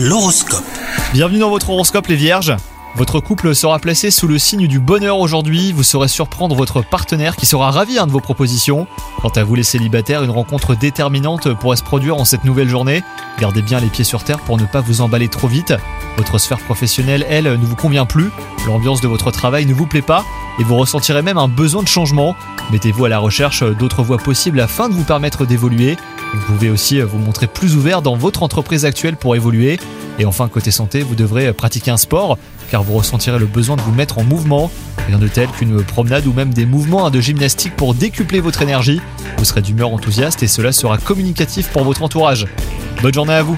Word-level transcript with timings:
L'horoscope. 0.00 0.62
Bienvenue 1.12 1.40
dans 1.40 1.50
votre 1.50 1.70
horoscope 1.70 2.06
les 2.06 2.14
vierges. 2.14 2.54
Votre 2.96 3.20
couple 3.20 3.54
sera 3.54 3.78
placé 3.78 4.10
sous 4.10 4.26
le 4.26 4.38
signe 4.38 4.66
du 4.66 4.80
bonheur 4.80 5.18
aujourd'hui, 5.18 5.72
vous 5.72 5.82
saurez 5.82 6.08
surprendre 6.08 6.56
votre 6.56 6.82
partenaire 6.82 7.36
qui 7.36 7.46
sera 7.46 7.70
ravi 7.70 7.94
de 7.94 8.10
vos 8.10 8.20
propositions. 8.20 8.86
Quant 9.20 9.28
à 9.28 9.44
vous 9.44 9.54
les 9.54 9.62
célibataires, 9.62 10.24
une 10.24 10.30
rencontre 10.30 10.74
déterminante 10.74 11.52
pourrait 11.54 11.76
se 11.76 11.84
produire 11.84 12.16
en 12.16 12.24
cette 12.24 12.44
nouvelle 12.44 12.68
journée. 12.68 13.02
Gardez 13.38 13.62
bien 13.62 13.78
les 13.78 13.88
pieds 13.88 14.04
sur 14.04 14.24
terre 14.24 14.40
pour 14.40 14.56
ne 14.56 14.64
pas 14.64 14.80
vous 14.80 15.00
emballer 15.00 15.28
trop 15.28 15.46
vite. 15.46 15.74
Votre 16.16 16.38
sphère 16.38 16.58
professionnelle, 16.58 17.24
elle, 17.28 17.44
ne 17.44 17.64
vous 17.64 17.76
convient 17.76 18.06
plus, 18.06 18.30
l'ambiance 18.66 19.00
de 19.00 19.06
votre 19.06 19.30
travail 19.30 19.66
ne 19.66 19.74
vous 19.74 19.86
plaît 19.86 20.02
pas, 20.02 20.24
et 20.58 20.64
vous 20.64 20.76
ressentirez 20.76 21.22
même 21.22 21.38
un 21.38 21.46
besoin 21.46 21.82
de 21.84 21.88
changement. 21.88 22.34
Mettez-vous 22.72 23.04
à 23.04 23.08
la 23.08 23.20
recherche 23.20 23.62
d'autres 23.62 24.02
voies 24.02 24.18
possibles 24.18 24.60
afin 24.60 24.88
de 24.88 24.94
vous 24.94 25.04
permettre 25.04 25.46
d'évoluer. 25.46 25.96
Vous 26.34 26.54
pouvez 26.54 26.68
aussi 26.68 27.00
vous 27.00 27.18
montrer 27.18 27.46
plus 27.46 27.76
ouvert 27.76 28.02
dans 28.02 28.16
votre 28.16 28.42
entreprise 28.42 28.84
actuelle 28.84 29.16
pour 29.16 29.36
évoluer. 29.36 29.78
Et 30.18 30.24
enfin, 30.24 30.48
côté 30.48 30.70
santé, 30.70 31.02
vous 31.02 31.14
devrez 31.14 31.52
pratiquer 31.52 31.90
un 31.90 31.96
sport 31.96 32.38
car 32.70 32.82
vous 32.82 32.94
ressentirez 32.94 33.38
le 33.38 33.46
besoin 33.46 33.76
de 33.76 33.82
vous 33.82 33.92
mettre 33.92 34.18
en 34.18 34.24
mouvement. 34.24 34.70
Rien 35.06 35.18
de 35.18 35.28
tel 35.28 35.48
qu'une 35.48 35.82
promenade 35.82 36.26
ou 36.26 36.32
même 36.32 36.52
des 36.52 36.66
mouvements 36.66 37.08
de 37.10 37.20
gymnastique 37.20 37.74
pour 37.76 37.94
décupler 37.94 38.40
votre 38.40 38.62
énergie. 38.62 39.00
Vous 39.38 39.44
serez 39.44 39.62
d'humeur 39.62 39.90
enthousiaste 39.90 40.42
et 40.42 40.48
cela 40.48 40.72
sera 40.72 40.98
communicatif 40.98 41.68
pour 41.68 41.84
votre 41.84 42.02
entourage. 42.02 42.46
Bonne 43.00 43.14
journée 43.14 43.34
à 43.34 43.42
vous 43.42 43.56